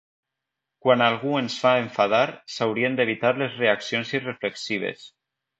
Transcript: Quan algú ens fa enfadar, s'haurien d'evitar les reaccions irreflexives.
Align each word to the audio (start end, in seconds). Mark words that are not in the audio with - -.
Quan 0.85 1.03
algú 1.07 1.35
ens 1.41 1.57
fa 1.65 1.73
enfadar, 1.83 2.23
s'haurien 2.55 2.97
d'evitar 3.01 3.35
les 3.43 3.57
reaccions 3.63 4.19
irreflexives. 4.21 5.09